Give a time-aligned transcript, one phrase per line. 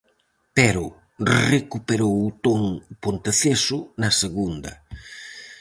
[0.57, 0.83] Pero
[1.55, 4.71] recuperou o ton o Ponteceso na segunda.